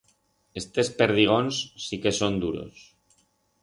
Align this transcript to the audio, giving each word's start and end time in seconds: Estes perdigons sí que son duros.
Estes 0.61 0.89
perdigons 1.03 1.61
sí 1.87 2.03
que 2.07 2.17
son 2.23 2.43
duros. 2.47 2.85